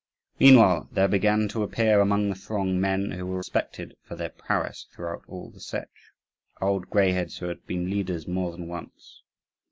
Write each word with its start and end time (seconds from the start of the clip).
Meanwhile 0.39 0.89
there 0.91 1.07
began 1.07 1.47
to 1.49 1.61
appear 1.61 1.99
among 1.99 2.29
the 2.29 2.33
throng 2.35 2.81
men 2.81 3.11
who 3.11 3.27
were 3.27 3.37
respected 3.37 3.95
for 4.01 4.15
their 4.15 4.31
prowess 4.31 4.87
throughout 4.91 5.21
all 5.27 5.51
the 5.51 5.59
Setch 5.59 6.09
old 6.59 6.89
greyheads 6.89 7.37
who 7.37 7.49
had 7.49 7.63
been 7.67 7.87
leaders 7.87 8.27
more 8.27 8.49
than 8.51 8.67
once. 8.67 9.21